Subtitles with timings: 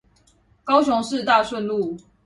[0.63, 1.95] 高雄市大順路